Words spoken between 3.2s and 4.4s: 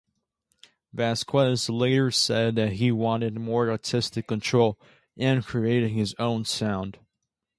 more artistic